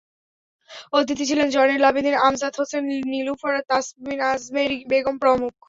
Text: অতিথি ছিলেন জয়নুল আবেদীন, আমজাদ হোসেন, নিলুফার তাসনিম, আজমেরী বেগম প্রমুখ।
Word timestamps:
অতিথি 0.93 1.23
ছিলেন 1.29 1.47
জয়নুল 1.49 1.83
আবেদীন, 1.89 2.15
আমজাদ 2.27 2.53
হোসেন, 2.59 2.83
নিলুফার 3.11 3.55
তাসনিম, 3.69 4.19
আজমেরী 4.31 4.77
বেগম 4.91 5.15
প্রমুখ। 5.17 5.51